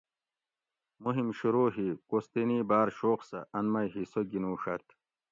مہم 1.03 1.27
شروع 1.39 1.67
ہی 1.75 1.87
کوستینی 2.09 2.59
باۤر 2.69 2.87
شوق 2.97 3.19
سہۤ 3.29 3.47
ان 3.57 3.65
مئ 3.73 3.87
حصہ 3.93 4.21
گِنُوڛت 4.29 4.85